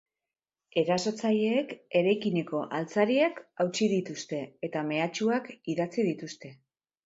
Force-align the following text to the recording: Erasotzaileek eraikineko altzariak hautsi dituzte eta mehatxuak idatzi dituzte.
Erasotzaileek 0.81 1.75
eraikineko 1.99 2.63
altzariak 2.79 3.39
hautsi 3.65 3.93
dituzte 3.95 4.43
eta 4.71 4.87
mehatxuak 4.91 5.57
idatzi 5.77 6.11
dituzte. 6.13 6.57